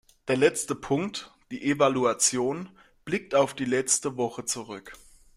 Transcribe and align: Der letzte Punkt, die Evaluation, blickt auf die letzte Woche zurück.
Der 0.27 0.35
letzte 0.35 0.73
Punkt, 0.73 1.29
die 1.51 1.61
Evaluation, 1.69 2.69
blickt 3.05 3.35
auf 3.35 3.53
die 3.53 3.65
letzte 3.65 4.17
Woche 4.17 4.45
zurück. 4.45 4.93